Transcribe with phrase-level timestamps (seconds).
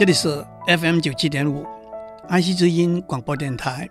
[0.00, 1.62] 这里是 FM 九七点五
[2.26, 3.86] 安溪之音广播电台。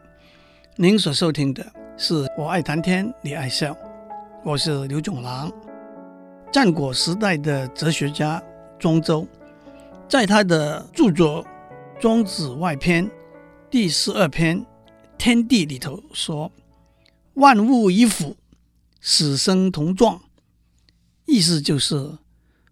[0.75, 1.63] 您所收听的
[1.97, 3.73] 是《我爱谈天，你爱笑》，
[4.43, 5.53] 我是刘总郎。
[6.51, 8.43] 战国时代的哲学家
[8.79, 9.27] 庄周，
[10.07, 11.43] 在他的著作
[12.01, 13.05] 《庄子外篇》
[13.69, 14.59] 第十二篇
[15.15, 16.51] 《天地》里头说
[17.35, 18.35] ：“万物一辅，
[18.99, 20.19] 始生同状。”
[21.27, 22.17] 意思就是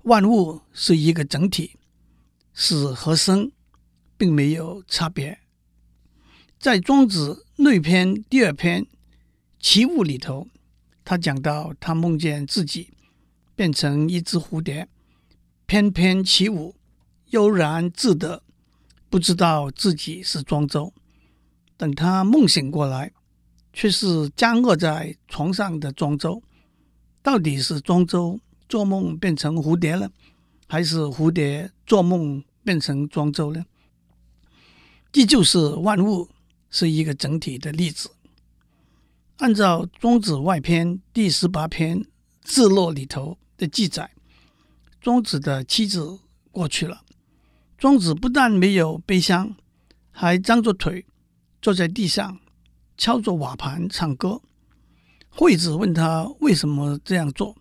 [0.05, 1.75] 万物是一个整体。
[2.59, 3.51] 死和生
[4.17, 5.37] 并没有差别。
[6.57, 8.83] 在《庄子内篇》第二篇
[9.59, 10.47] 《齐物》里头，
[11.05, 12.89] 他讲到他梦见自己
[13.55, 14.89] 变成一只蝴蝶，
[15.67, 16.75] 翩翩起舞，
[17.29, 18.41] 悠然自得，
[19.07, 20.91] 不知道自己是庄周。
[21.77, 23.11] 等他梦醒过来，
[23.71, 26.41] 却是僵卧在床上的庄周。
[27.21, 30.11] 到底是庄周做梦变成蝴蝶了？
[30.69, 33.65] 还是蝴蝶做梦变成庄周呢？
[35.09, 36.27] 这就是万物
[36.69, 38.11] 是一个整体的例子。
[39.37, 42.01] 按照《庄子外篇》第十八篇
[42.41, 44.11] 《自落》里头的记载，
[44.99, 46.19] 庄子的妻子
[46.51, 47.05] 过去了。
[47.77, 49.55] 庄子不但没有悲伤，
[50.11, 51.05] 还张着腿
[51.61, 52.37] 坐在地上，
[52.97, 54.41] 敲着瓦盘唱歌。
[55.29, 57.55] 惠子问他为什么这样做，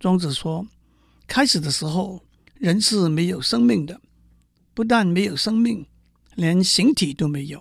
[0.00, 0.66] 庄子说。
[1.28, 2.24] 开始的时候，
[2.54, 4.00] 人是没有生命的，
[4.74, 5.86] 不但没有生命，
[6.34, 7.60] 连形体都没有；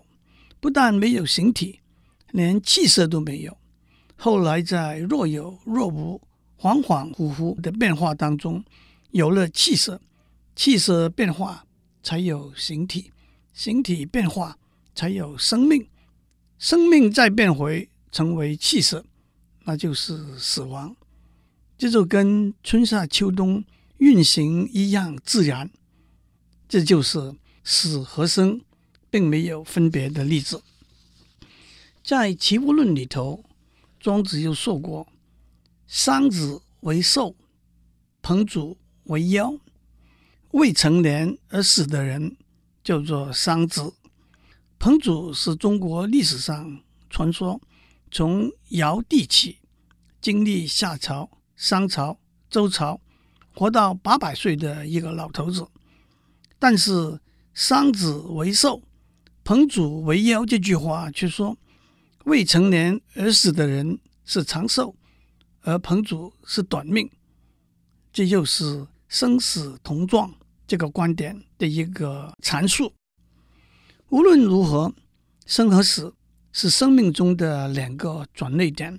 [0.59, 1.79] 不但没有形体，
[2.31, 3.55] 连气色都没有。
[4.15, 6.19] 后来在若有若无、
[6.59, 8.63] 恍恍惚惚的变化当中，
[9.11, 10.01] 有了气色，
[10.55, 11.65] 气色变化
[12.01, 13.11] 才有形体，
[13.53, 14.57] 形体变化
[14.95, 15.87] 才有生命，
[16.57, 19.05] 生命再变回成为气色，
[19.65, 20.95] 那就是死亡。
[21.77, 23.63] 这就跟春夏秋冬
[23.97, 25.69] 运行一样自然，
[26.67, 28.61] 这就是死和生
[29.09, 30.61] 并没有分别的例子。
[32.03, 33.43] 在《齐物论》里头，
[33.99, 35.07] 庄子又说过
[35.87, 37.35] ：“桑梓为寿，
[38.21, 39.59] 彭祖为夭。
[40.51, 42.35] 未成年而死的人
[42.83, 43.93] 叫做桑梓。
[44.77, 47.61] 彭祖是中国历史上传说
[48.11, 49.59] 从尧帝起，
[50.21, 52.19] 经历夏朝。”商朝、
[52.49, 52.99] 周朝，
[53.55, 55.65] 活到八百岁的一个老头子，
[56.63, 57.19] 但是
[57.53, 58.81] “桑梓为寿，
[59.43, 61.57] 彭祖为夭”这句话却说，
[62.23, 64.95] 未成年而死的人是长寿，
[65.63, 67.11] 而彭祖是短命。
[68.13, 70.33] 这就是生死同状
[70.65, 72.93] 这个观点的一个阐述。
[74.07, 74.95] 无论如何，
[75.45, 76.15] 生和死
[76.53, 78.97] 是生命中的两个转捩点。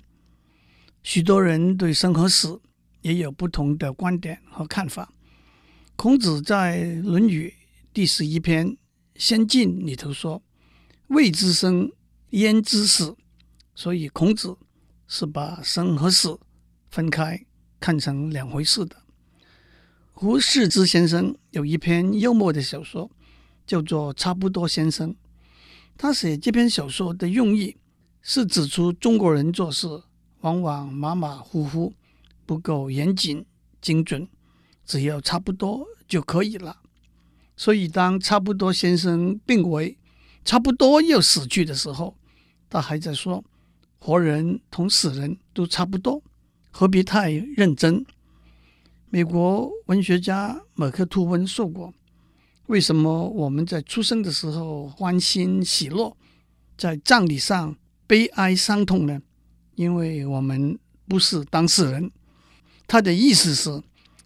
[1.02, 2.60] 许多人对生和死
[3.00, 5.13] 也有不同的观点和看法。
[5.96, 7.48] 孔子在《论语》
[7.94, 8.68] 第十一篇
[9.14, 10.42] 《先进》里头说
[11.08, 11.90] ：“未知生，
[12.30, 13.16] 焉知死？”
[13.74, 14.56] 所以孔子
[15.06, 16.38] 是把生和死
[16.90, 17.46] 分开
[17.80, 18.96] 看成两回事的。
[20.12, 23.10] 胡适之先生有一篇幽默的小说，
[23.66, 25.10] 叫做《差不多先生》。
[25.96, 27.76] 他写这篇小说的用意
[28.20, 30.02] 是指出中国人做事。
[30.40, 31.94] 往往马马虎虎，
[32.44, 33.46] 不够严谨
[33.80, 34.28] 精准，
[34.84, 36.78] 只要差不多就可以了。
[37.56, 39.96] 所以，当差不多先生病危，
[40.44, 42.16] 差不多要死去的时候，
[42.68, 43.44] 他还在说
[43.98, 46.22] ：“活人同死人都差不多，
[46.72, 48.04] 何必太认真？”
[49.08, 51.94] 美国文学家马克吐温说过
[52.66, 56.16] ：“为什么我们在出生的时候欢欣喜乐，
[56.76, 57.76] 在葬礼上
[58.08, 59.22] 悲哀伤痛呢？”
[59.76, 62.10] 因为我们不是当事人，
[62.88, 63.82] 他的意思是：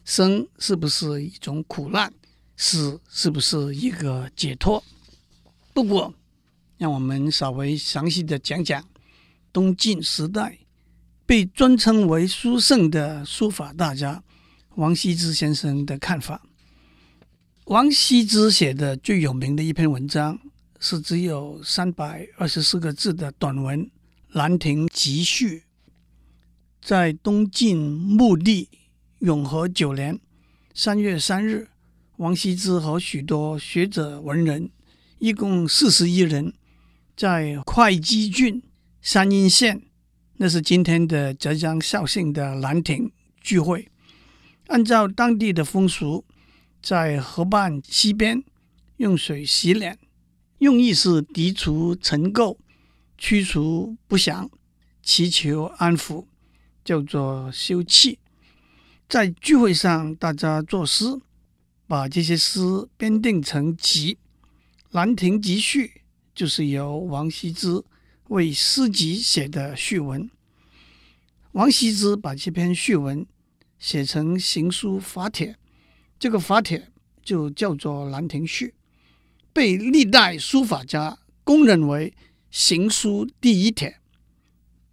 [0.08, 2.10] 生是不是一种苦难？
[2.56, 4.82] 死是不是一个解脱？
[5.74, 6.14] 不过，
[6.78, 8.82] 让我们稍微详细的讲讲
[9.52, 10.60] 东晋时代
[11.26, 14.24] 被尊称为书圣的书法大家
[14.76, 16.40] 王羲之先生的看法。
[17.66, 20.40] 王羲之写的最有名的一篇文章
[20.80, 23.84] 是只有三百二十四个字的短文。
[24.32, 25.58] 《兰亭集序》
[26.80, 28.70] 在东晋穆帝
[29.20, 30.20] 永和九年
[30.72, 31.68] 三月三日，
[32.18, 34.70] 王羲之和许多学者文人，
[35.18, 36.54] 一共四十一人，
[37.16, 38.62] 在会稽郡
[39.00, 39.82] 山阴县，
[40.36, 43.10] 那是今天的浙江绍兴的兰亭
[43.40, 43.88] 聚会。
[44.68, 46.24] 按照当地的风俗，
[46.80, 48.44] 在河畔溪边
[48.98, 49.98] 用水洗脸，
[50.58, 52.56] 用意是涤除尘垢。
[53.20, 54.48] 驱除不祥，
[55.02, 56.26] 祈求安抚，
[56.84, 58.16] 叫做休憩。
[59.08, 61.18] 在聚会上，大家作诗，
[61.86, 62.60] 把这些诗
[62.98, 64.16] 编订成集，
[64.90, 65.86] 《兰亭集序》
[66.34, 67.82] 就是由王羲之
[68.28, 70.30] 为诗集写的序文。
[71.52, 73.26] 王羲之把这篇序文
[73.78, 75.56] 写成行书法帖，
[76.18, 78.66] 这个法帖就叫做《兰亭序》，
[79.54, 82.12] 被历代书法家公认为
[82.50, 83.98] 行书第一帖。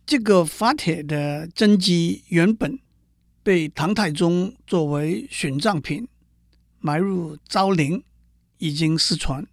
[0.06, 2.80] 这个法帖的真迹原本
[3.46, 6.08] 被唐太宗作为殉葬品
[6.80, 8.04] 埋入昭陵，
[8.58, 9.46] 已经失传。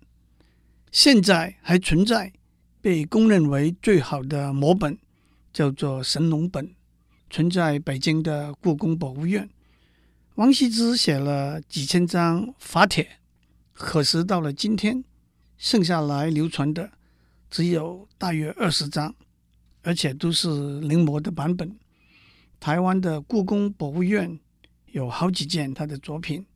[0.90, 2.32] 现在还存在
[2.80, 4.96] 被公认为最好的摹本，
[5.52, 6.74] 叫做神农本，
[7.28, 9.50] 存在北京的故宫博物院。
[10.36, 13.18] 王羲之写了几千张法帖，
[13.74, 15.04] 可是到了今天，
[15.58, 16.92] 剩下来流传的
[17.50, 19.14] 只有大约二十张。
[19.84, 21.76] 而且都是临摹的版本。
[22.62, 24.38] 台湾的故宫博物院
[24.92, 26.46] 有好几件他的作品，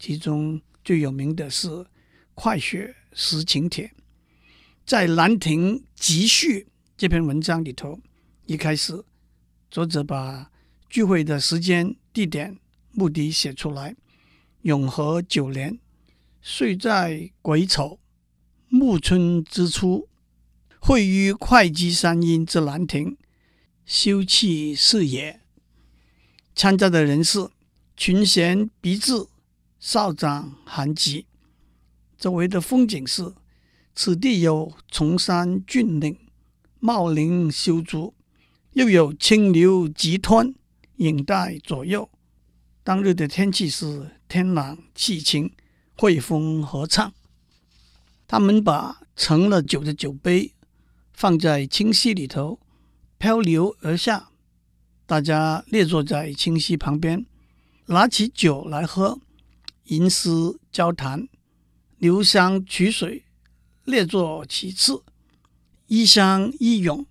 [0.00, 1.68] 其中最有名的是
[2.34, 3.86] 《快雪时晴帖》。
[4.84, 6.62] 在《兰亭集序》
[6.96, 8.00] 这篇文章里头，
[8.46, 9.04] 一开始
[9.70, 10.50] 作者把
[10.90, 12.58] 聚会的时间、地点、
[12.90, 13.94] 目的写出来：
[14.62, 15.78] 永和九年，
[16.42, 18.00] 岁在癸丑，
[18.66, 20.08] 暮春之初。
[20.80, 23.16] 会于会稽山阴之兰亭，
[23.86, 25.42] 修葺是也。
[26.54, 27.48] 参加的人士
[27.96, 29.26] 群贤毕至，
[29.78, 31.26] 少长咸集。
[32.18, 33.34] 周围的风景是：
[33.94, 36.18] 此地有崇山峻岭，
[36.80, 38.14] 茂林修竹，
[38.72, 40.54] 又有清流急湍，
[40.96, 42.08] 影带左右。
[42.82, 45.52] 当日的天气是天朗气清，
[45.96, 47.12] 惠风和畅。
[48.26, 50.52] 他们把盛了酒的酒杯。
[51.16, 52.58] 放在清溪里头，
[53.18, 54.30] 漂流而下。
[55.06, 57.26] 大家列坐在清溪旁边，
[57.86, 59.18] 拿起酒来喝，
[59.84, 60.30] 吟诗
[60.72, 61.28] 交谈，
[61.98, 63.24] 流觴曲水，
[63.84, 65.02] 列坐其次，
[65.88, 67.06] 一相一咏，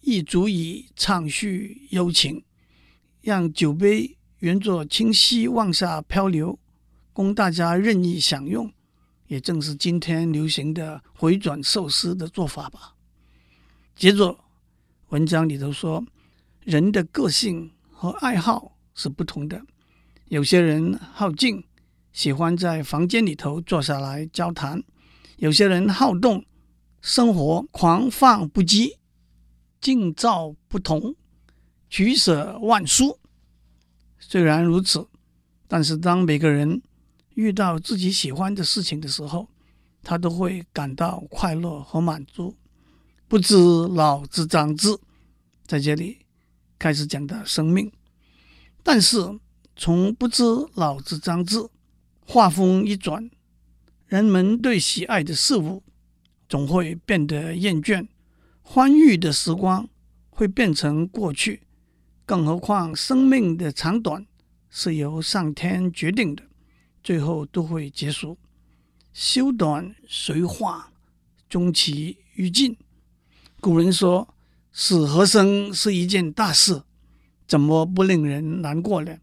[0.00, 2.44] 亦足以畅叙幽情。
[3.20, 6.58] 让酒杯沿着清溪往下漂流，
[7.12, 8.72] 供大家任意享用，
[9.26, 12.94] 也正是今天流行的回转寿司的做法吧。
[13.96, 14.38] 接着，
[15.08, 16.04] 文章里头说，
[16.64, 19.62] 人的个性和爱好是不同的。
[20.28, 21.64] 有些人好静，
[22.12, 24.80] 喜欢在房间里头坐下来交谈；
[25.36, 26.44] 有些人好动，
[27.00, 28.96] 生活狂放不羁，
[29.80, 31.14] 境造不同，
[31.90, 33.18] 取舍万殊。
[34.18, 35.06] 虽然如此，
[35.68, 36.82] 但是当每个人
[37.34, 39.48] 遇到自己喜欢的事情的时候，
[40.02, 42.56] 他都会感到快乐和满足。
[43.28, 43.56] 不知
[43.88, 44.98] 老之将至，
[45.66, 46.23] 在这里
[46.84, 47.90] 开始讲到生命。
[48.82, 49.40] 但是
[49.74, 50.44] 从不知
[50.74, 51.66] 老之将至，
[52.26, 53.30] 话锋一转，
[54.06, 55.82] 人们对喜爱的事物
[56.46, 58.06] 总会变得厌倦，
[58.60, 59.88] 欢愉的时光
[60.28, 61.62] 会变成过去。
[62.26, 64.26] 更何况生命的长短
[64.68, 66.42] 是由上天决定的，
[67.02, 68.36] 最后都会结束。
[69.14, 70.92] 修短随化，
[71.48, 72.76] 终其于尽。
[73.62, 74.28] 古人说
[74.76, 76.82] ：“死和生是一件大事，
[77.46, 79.18] 怎么不令人难过呢？”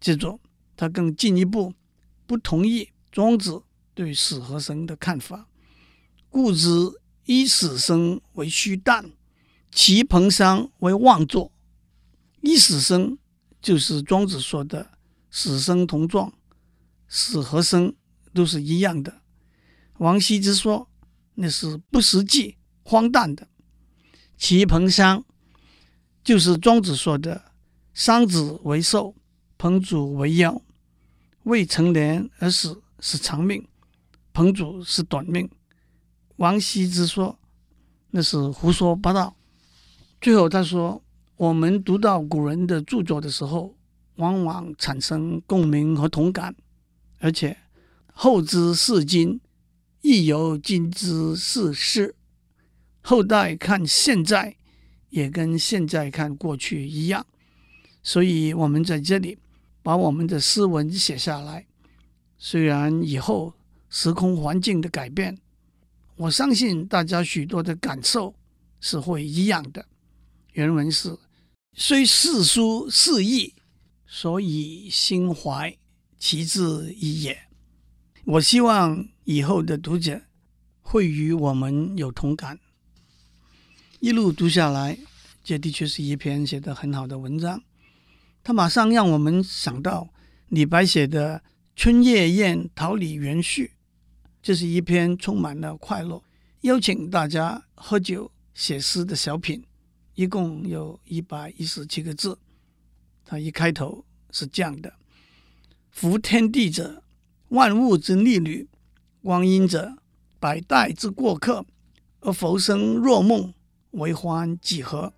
[0.00, 0.38] 接着，
[0.76, 1.74] 他更进一步
[2.24, 3.62] 不同意庄子
[3.94, 5.48] 对死和生的看法。
[6.30, 6.68] 故之
[7.24, 9.10] 以死生为虚诞，
[9.72, 11.50] 其彭殇为妄作。
[12.40, 13.18] 以死生
[13.60, 14.92] 就是庄子说的
[15.30, 16.32] 死生同状，
[17.08, 17.94] 死和生
[18.32, 19.22] 都是一样的。
[19.98, 20.88] 王羲之说
[21.34, 22.56] 那是不实际。
[22.86, 23.48] 荒诞的，
[24.36, 25.22] 其彭殤
[26.22, 27.52] 就是庄子说的
[27.94, 29.14] “桑子为寿，
[29.56, 30.60] 彭祖为夭”。
[31.44, 33.68] 未成年而死是长命，
[34.32, 35.48] 彭祖是短命。
[36.36, 37.38] 王羲之说
[38.10, 39.36] 那是胡说八道。
[40.20, 41.02] 最后他说
[41.36, 43.76] ：“我们读到古人的著作的时候，
[44.16, 46.56] 往往产生共鸣和同感，
[47.18, 47.58] 而且
[48.12, 49.40] 后知是今，
[50.00, 52.14] 亦犹今之是诗。”
[53.06, 54.56] 后代看现在，
[55.10, 57.26] 也跟现在看过去一样，
[58.02, 59.36] 所以我们在这里
[59.82, 61.66] 把我们的诗文写下来。
[62.38, 63.52] 虽然以后
[63.90, 65.36] 时空环境的改变，
[66.16, 68.34] 我相信大家许多的感受
[68.80, 69.86] 是会一样的。
[70.54, 71.14] 原文是：
[71.74, 73.52] 虽世书是异，
[74.06, 75.76] 所以心怀
[76.18, 77.38] 其志一也。
[78.24, 80.22] 我希望以后的读者
[80.80, 82.58] 会与我们有同感。
[84.04, 84.98] 一路读下来，
[85.42, 87.62] 这的确是一篇写得很好的文章。
[88.42, 90.10] 他马上让我们想到
[90.48, 91.38] 李白写的
[91.74, 93.66] 《春夜宴桃李园序》，
[94.42, 96.22] 这是一篇充满了快乐，
[96.60, 99.64] 邀请大家喝酒写诗的小品，
[100.16, 102.38] 一共有一百一十七个字。
[103.24, 104.92] 它一开头是这样的
[105.90, 107.02] ：“夫天地者，
[107.48, 108.66] 万物之逆旅；
[109.22, 109.96] 光阴者，
[110.38, 111.64] 百代之过客。
[112.20, 113.54] 而浮生若梦，
[113.94, 115.12] 为欢几何？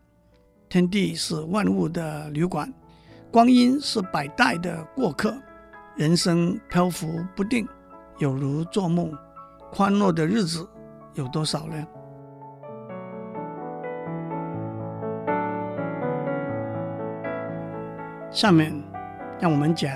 [0.68, 2.70] 天地是万物的旅馆，
[3.30, 5.34] 光阴是百代的过客。
[5.96, 7.66] 人生漂浮不定，
[8.18, 9.16] 有如做梦。
[9.72, 10.68] 欢乐的日子
[11.14, 11.86] 有多少呢？”
[18.30, 18.74] 下面，
[19.40, 19.90] 让我们讲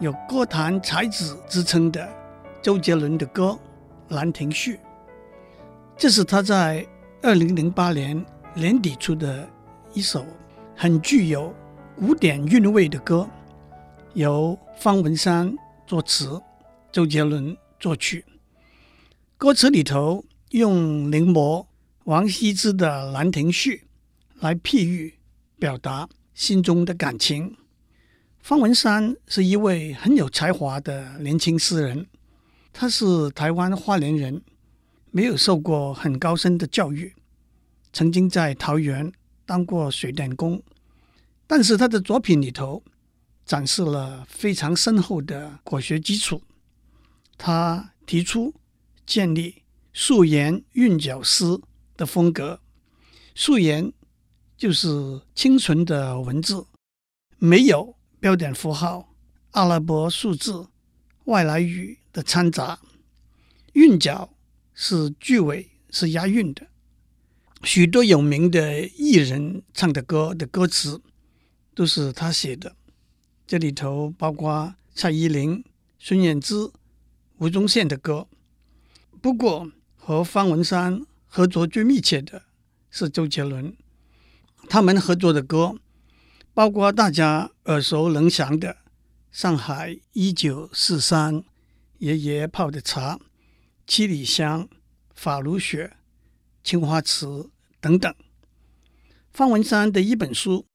[0.00, 2.08] 有歌坛才子之称的
[2.62, 3.58] 周杰伦的歌
[4.14, 4.76] 《兰亭序》。
[5.98, 6.86] 这是他在
[7.22, 9.48] 二零零八年年底出的
[9.94, 10.24] 一首
[10.76, 11.52] 很具有
[11.96, 13.28] 古典韵味的歌，
[14.14, 15.56] 由方文山
[15.86, 16.40] 作词，
[16.92, 18.24] 周杰伦作曲。
[19.38, 21.66] 歌词里头用临摹
[22.04, 23.84] 王羲之的《兰亭序》
[24.42, 25.14] 来譬喻
[25.58, 27.56] 表达心中的感情。
[28.40, 32.06] 方文山是一位很有才华的年轻诗人，
[32.72, 34.42] 他是台湾花莲人，
[35.16, 37.14] 没有受过很高深的教育，
[37.90, 39.10] 曾经在桃园
[39.46, 40.62] 当过水电工，
[41.46, 42.84] 但是他的作品里头
[43.46, 46.42] 展示了非常深厚的国学基础。
[47.38, 48.52] 他提出
[49.06, 49.62] 建立
[49.94, 51.58] 素颜韵脚诗
[51.96, 52.60] 的风格，
[53.34, 53.90] 素颜
[54.58, 56.66] 就是清纯的文字，
[57.38, 57.96] 没有。
[58.20, 59.14] 标点符号、
[59.52, 60.68] 阿拉伯数字、
[61.24, 62.78] 外来语的掺杂，
[63.72, 64.28] 韵脚
[64.76, 66.68] 是句尾是押韵的。
[67.64, 71.00] 许多有名的艺人唱的歌的歌词
[71.74, 72.76] 都是他写的，
[73.46, 75.64] 这里头包括蔡依林、
[75.98, 76.72] 孙燕姿、
[77.38, 78.28] 吴宗宪的歌。
[79.22, 82.42] 不过和方文山合作最密切的
[82.90, 83.74] 是周杰伦，
[84.68, 85.80] 他们合作的歌。
[86.52, 88.68] 包括大家耳熟能详的
[89.30, 91.34] 《上海一九四三》、
[91.98, 93.18] 爷爷泡的茶、
[93.86, 94.68] 七里香、
[95.14, 95.96] 法如雪、
[96.62, 97.50] 青花瓷
[97.80, 98.14] 等等。
[99.32, 100.66] 方文山的一本书，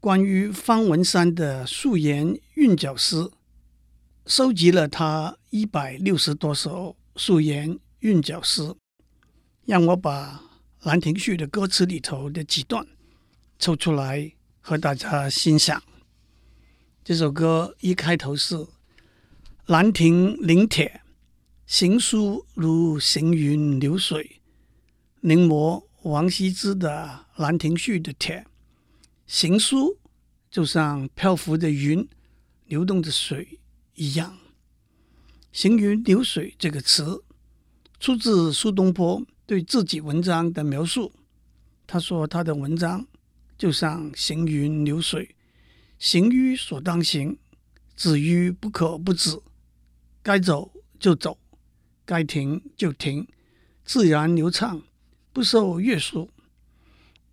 [0.00, 3.30] 关于方文山的素颜韵脚诗，
[4.26, 8.74] 收集了他一百六十多首素颜韵脚诗。
[9.64, 10.42] 让我把
[10.86, 12.86] 《兰亭序》的歌词里头的几段
[13.58, 14.32] 抽出来。
[14.66, 15.82] 和大家欣赏
[17.04, 18.66] 这首歌，一开头是
[19.68, 21.02] “兰亭临帖，
[21.66, 24.40] 行书如行云流水”，
[25.20, 28.46] 临摹王羲之的《兰亭序》的帖。
[29.26, 29.98] 行书
[30.50, 32.06] 就像漂浮的云、
[32.66, 33.58] 流动的水
[33.94, 34.38] 一样。
[35.52, 37.24] “行云流水”这个词
[37.98, 41.12] 出自苏东坡对自己文章的描述。
[41.86, 43.06] 他说他的文章。
[43.56, 45.36] 就像行云流水，
[45.96, 47.38] 行于所当行，
[47.94, 49.40] 止于不可不止，
[50.24, 51.38] 该走就走，
[52.04, 53.26] 该停就停，
[53.84, 54.82] 自然流畅，
[55.32, 56.30] 不受约束。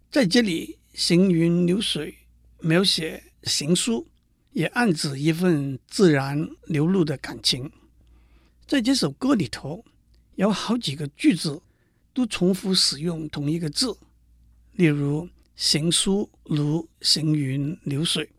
[0.09, 2.15] 在这里，行云流水
[2.59, 4.07] 描写行书，
[4.51, 7.71] 也暗指一份自然流露的感情。
[8.65, 9.85] 在这首歌里头，
[10.35, 11.61] 有好几个句子
[12.13, 13.97] 都重复使用同一个字，
[14.73, 15.29] 例如。
[15.53, 18.31] 行书如行云流水。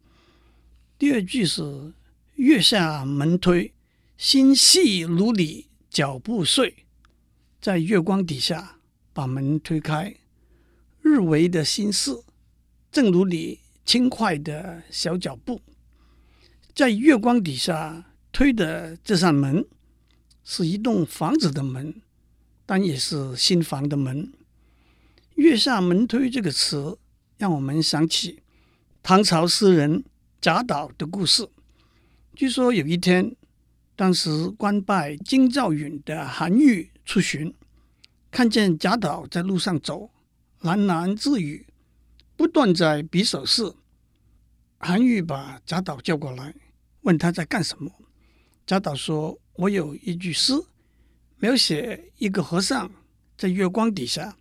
[0.99, 1.93] 第二句是
[2.35, 3.73] 月下门推，
[4.17, 6.87] 心细如你脚步碎。
[7.61, 8.79] 在月光底下
[9.13, 10.17] 把门推开，
[11.03, 12.11] 日微的心事，
[12.91, 15.61] 正如你轻快的小脚步。
[16.75, 19.67] 在月光底下推的这扇门，
[20.43, 22.01] 是一栋房子的门，
[22.65, 24.33] 但也是新房的门。
[25.35, 26.99] 月下门推这个词。
[27.39, 28.41] 让我们想起
[29.03, 30.05] 唐朝诗人
[30.41, 31.49] 贾岛的故事。
[32.37, 33.35] 据说有一天，
[33.95, 37.55] 当时官拜京兆尹的韩愈出巡，
[38.31, 40.11] 看见贾岛在路上走，
[40.63, 41.67] 喃喃自语，
[42.37, 43.73] 不断在比手势。
[44.79, 46.55] 韩愈把贾岛叫过来，
[47.03, 47.91] 问他在干什么。
[48.67, 50.55] 贾岛说：“我有一句诗，
[51.39, 52.91] 描写一个和尚
[53.37, 54.37] 在月光底下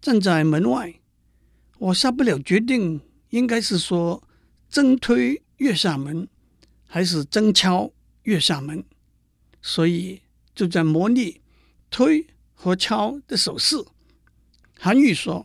[0.00, 0.94] 站在门外。”
[1.78, 4.22] 我下不了决定，应该是说
[4.68, 6.28] 真推月下门，
[6.86, 7.90] 还是真敲
[8.30, 8.84] 月下门，
[9.60, 10.22] 所以
[10.54, 11.40] 就在模拟
[11.90, 13.84] 推和敲的手势。
[14.78, 15.44] 韩愈说：“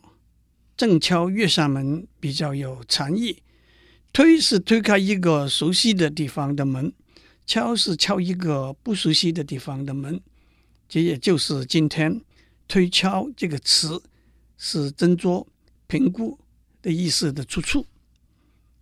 [0.78, 3.42] 正敲月下门比较有禅意，
[4.12, 6.92] 推是推开一个熟悉的地方的门，
[7.44, 10.20] 敲是敲一个不熟悉的地方的门，
[10.88, 12.22] 这也就是今天
[12.68, 14.00] 推敲这个词
[14.56, 15.44] 是斟酌
[15.88, 16.38] 评估
[16.80, 17.84] 的意思的出处。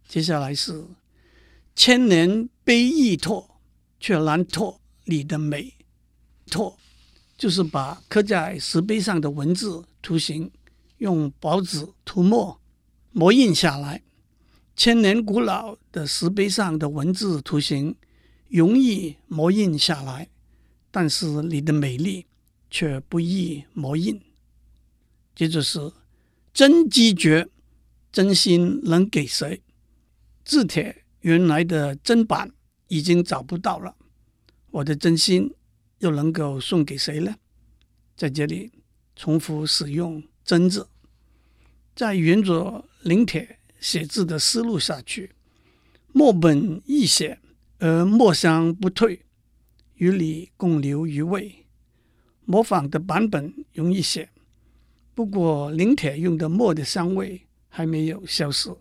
[0.06, 0.84] 接下来是
[1.74, 3.53] 千年碑易拓，
[4.04, 5.72] 却难拓你的美。
[6.50, 6.78] 拓
[7.38, 10.50] 就是把刻在石碑上的文字图形
[10.98, 12.60] 用薄纸涂抹
[13.12, 14.02] 磨印下来。
[14.76, 17.96] 千年古老的石碑上的文字图形
[18.48, 20.28] 容易磨印下来，
[20.90, 22.26] 但是你的美丽
[22.70, 24.20] 却不易磨印。
[25.34, 25.90] 接着是
[26.52, 27.48] 真迹绝，
[28.12, 29.62] 真心能给谁？
[30.44, 32.52] 字帖原来的真版
[32.88, 33.96] 已经找不到了，
[34.70, 35.54] 我的真心
[35.98, 37.36] 又能够送给谁呢？
[38.16, 38.72] 在这里
[39.16, 40.88] 重复使用“真”字，
[41.94, 43.58] 在沿着临帖。
[43.80, 45.32] 写字的思路下去，
[46.10, 47.38] 墨本易写
[47.80, 49.26] 而墨香不退，
[49.96, 51.66] 与你共留余味。
[52.46, 54.30] 模仿的版本容易写，
[55.14, 58.74] 不过临帖用的墨的香味还没有消失。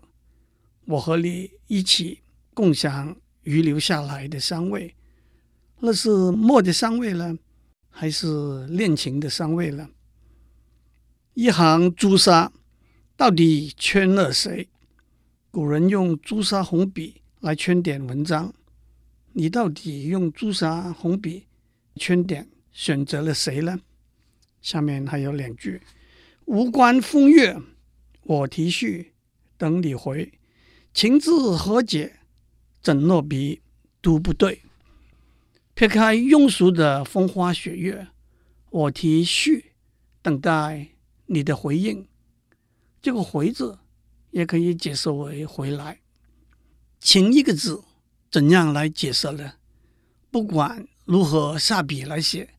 [0.86, 2.20] 我和你一起
[2.54, 4.94] 共享遗留下来的香味，
[5.80, 7.38] 那是墨的香味呢，
[7.90, 9.88] 还是恋情的香味呢？
[11.34, 12.52] 一行朱砂，
[13.16, 14.68] 到底圈了谁？
[15.50, 18.54] 古人用朱砂红笔来圈点文章，
[19.32, 21.46] 你到底用朱砂红笔
[21.96, 23.80] 圈点选择了谁呢？
[24.62, 25.82] 下面还有两句
[26.46, 27.60] ：“无关风月，
[28.22, 29.12] 我题序，
[29.58, 30.32] 等你回。
[30.94, 32.20] 情字何解？
[32.84, 33.60] 怎落笔
[34.00, 34.62] 都不对。”
[35.74, 38.06] 撇开庸俗的风花雪月，
[38.70, 39.72] 我题序，
[40.22, 40.90] 等待
[41.26, 42.06] 你的回应。
[43.02, 43.80] 这个“回”字。
[44.34, 46.00] 也可以解释为回来。
[46.98, 47.84] 情一个字，
[48.32, 49.52] 怎样来解释呢？
[50.28, 52.50] 不管如何下笔来写，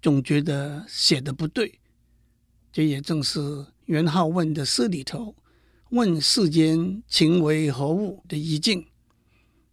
[0.00, 1.78] 总觉得写的不对。
[2.72, 5.36] 这也正是元好问的诗里头
[5.92, 8.86] “问世间情为何物”的意境。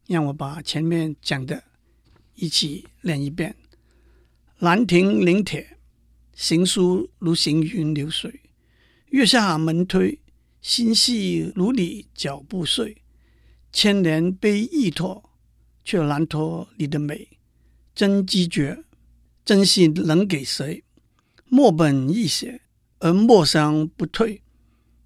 [0.08, 1.63] 让我把前面讲的
[2.36, 3.56] 一起念一遍
[4.60, 5.78] ：“兰亭临帖，
[6.34, 8.41] 行书如行云流水，
[9.10, 10.20] 月下门推。”
[10.60, 12.98] 心系如你脚步碎，
[13.72, 15.30] 千年碑易拓，
[15.86, 17.30] 却难拓你的美。
[17.96, 18.84] 真迹绝，
[19.46, 20.84] 真心能给谁？
[21.46, 22.63] 墨本易写，
[23.00, 24.41] 而墨香不退，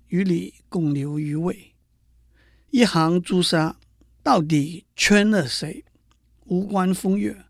[0.08, 1.74] 与你共留余味。
[2.72, 3.78] 一行朱砂，
[4.24, 5.84] 到底圈了谁？
[6.46, 7.46] 无关风月，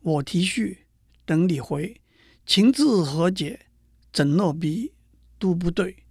[0.00, 0.86] 我题序，
[1.24, 2.00] 等你回。
[2.46, 3.66] 情字何解？
[4.12, 4.92] 怎落笔
[5.38, 6.04] 都不对。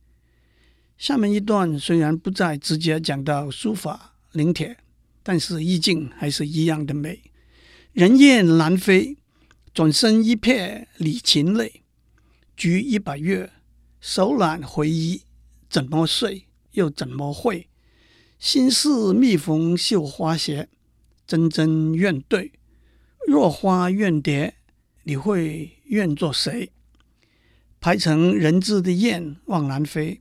[0.97, 4.77] 下面一段虽然不再直接讲到书法临帖，
[5.23, 7.21] 但是意境还是一样的美。
[7.93, 9.17] 人雁南飞，
[9.73, 11.83] 转身一瞥离情泪。
[12.55, 13.51] 菊一百月，
[13.99, 15.23] 手揽回忆，
[15.69, 17.69] 怎么睡又怎么会？
[18.43, 20.67] 心似蜜蜂绣花鞋，
[21.25, 22.51] 真真怨对。
[23.25, 24.55] 若花怨蝶，
[25.03, 26.69] 你会愿做谁？
[27.79, 30.19] 排成人字的雁往南飞。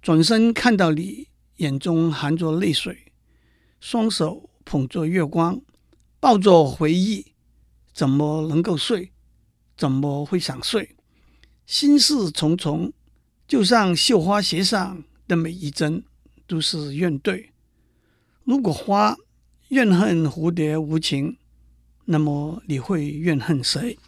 [0.00, 1.26] 转身看到你，
[1.56, 3.12] 眼中含着泪水，
[3.80, 5.60] 双手捧着月光，
[6.20, 7.32] 抱着回忆，
[7.92, 9.10] 怎么能够睡？
[9.76, 10.94] 怎么会想睡？
[11.66, 12.92] 心事重重，
[13.48, 16.04] 就像绣花鞋上的每一针
[16.46, 17.50] 都是怨对。
[18.46, 19.16] 如果花
[19.70, 21.36] 怨恨蝴蝶无情，
[22.04, 23.98] 那么你会怨恨谁？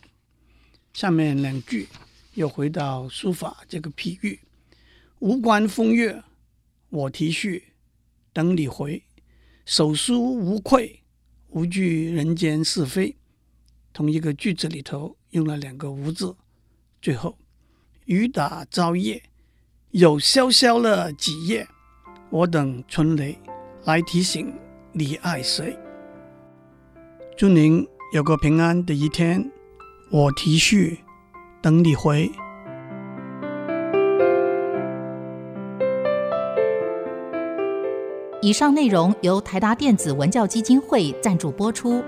[0.93, 1.89] 下面两句
[2.35, 4.39] 又回到书法这个譬喻。
[5.19, 6.23] 无关风月，
[6.89, 7.73] 我题序，
[8.33, 9.03] 等你回。
[9.67, 11.03] 手书无愧，
[11.49, 13.17] 无惧人间是非。
[13.93, 16.37] 同一个句子里头用了两个无字。
[17.03, 17.37] 最后，
[18.05, 19.21] 雨打朝夜，
[19.91, 21.67] 有萧萧了几夜。
[22.31, 23.37] 我等春雷
[23.89, 24.53] 来提醒
[24.93, 25.75] 你爱谁。
[27.39, 29.51] 祝您有个平安的一天。
[30.11, 30.99] 我提序，
[31.63, 32.31] 等你回。
[38.43, 42.05] 以上内容由台达电子文教基金会赞助播出。